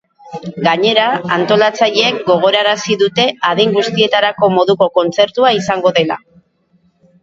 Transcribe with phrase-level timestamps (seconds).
[0.67, 1.03] Gainera,
[1.35, 6.23] antolatzaileek gogorarazi dute adin guztietarako moduko kontzertua izango dela.